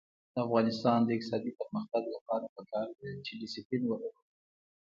د 0.33 0.35
افغانستان 0.45 0.99
د 1.03 1.09
اقتصادي 1.15 1.51
پرمختګ 1.59 2.03
لپاره 2.15 2.45
پکار 2.55 2.87
ده 2.99 3.09
چې 3.25 3.33
دسپلین 3.41 3.83
ولرو. 3.87 4.21